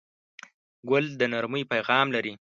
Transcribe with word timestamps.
ګل 0.89 1.05
د 1.19 1.21
نرمۍ 1.33 1.63
پیغام 1.71 2.07
لري. 2.15 2.33